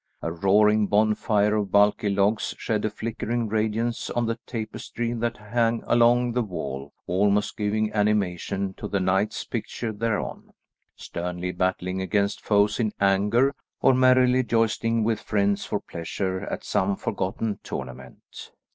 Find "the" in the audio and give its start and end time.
4.25-4.39, 6.31-6.41, 8.87-8.99